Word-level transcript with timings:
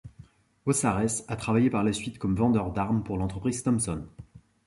Aussaresses 0.65 1.23
a 1.27 1.35
travaillé 1.35 1.69
par 1.69 1.83
la 1.83 1.93
suite 1.93 2.17
comme 2.17 2.33
vendeur 2.35 2.71
d'armes 2.73 3.03
pour 3.03 3.17
l'entreprise 3.19 3.61
Thomson. 3.61 4.07